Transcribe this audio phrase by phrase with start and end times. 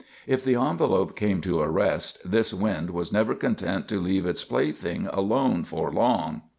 [0.25, 4.43] If the envelop came to a rest, this wind was never content to leave its
[4.43, 6.41] plaything alone for long.